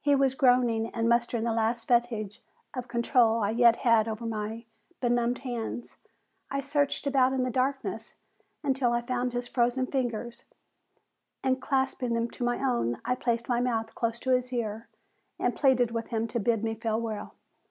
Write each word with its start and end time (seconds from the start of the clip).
He 0.00 0.14
was 0.14 0.34
groaning, 0.34 0.88
and 0.94 1.10
mustering 1.10 1.44
the 1.44 1.52
last 1.52 1.86
vestige 1.88 2.40
of 2.72 2.88
control 2.88 3.42
I 3.44 3.50
yet 3.50 3.76
had 3.76 4.08
over 4.08 4.24
my 4.24 4.64
benumbed 5.00 5.40
hands, 5.40 5.98
I 6.50 6.62
searched 6.62 7.06
about 7.06 7.34
in 7.34 7.42
the 7.42 7.50
darkness 7.50 8.14
until 8.62 8.92
I 8.94 9.02
found 9.02 9.34
his 9.34 9.46
frozen 9.46 9.86
fingers, 9.86 10.46
and 11.44 11.60
clasping 11.60 12.14
them 12.14 12.30
in 12.34 12.46
my 12.46 12.64
own 12.64 12.96
I 13.04 13.14
placed 13.14 13.46
my 13.50 13.60
mouth 13.60 13.94
close 13.94 14.18
to 14.20 14.30
his 14.30 14.54
ear 14.54 14.88
and 15.38 15.54
pleaded 15.54 15.90
with 15.90 16.08
him 16.08 16.26
to 16.28 16.40
bid 16.40 16.64
me 16.64 16.74
farewell. 16.74 17.34